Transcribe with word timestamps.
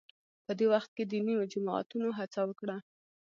په 0.45 0.51
دې 0.59 0.65
وخت 0.73 0.91
کې 0.97 1.03
دیني 1.11 1.33
جماعتونو 1.53 2.07
هڅه 2.19 2.41
وکړه 2.45 2.77